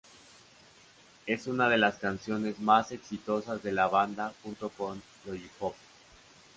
Es 1.27 1.45
una 1.45 1.69
de 1.69 1.77
las 1.77 1.99
canciones 1.99 2.57
más 2.59 2.91
exitosas 2.91 3.61
de 3.61 3.71
la 3.71 3.87
banda 3.87 4.33
junto 4.41 4.69
con 4.71 4.99
Lollipop. 5.27 5.75